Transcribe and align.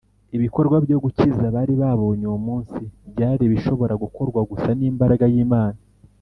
ibikorwa 0.37 0.75
byo 0.85 0.97
gukiza 1.03 1.45
bari 1.55 1.73
babonye 1.81 2.23
uwo 2.29 2.39
munsi 2.47 2.79
byari 3.11 3.41
ibishobora 3.45 3.93
gukorwa 4.03 4.39
gusa 4.49 4.69
n’imbaraga 4.79 5.25
y’imana 5.33 5.79